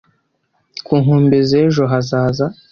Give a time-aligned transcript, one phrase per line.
[0.85, 2.45] ku nkombe z'ejo hazaza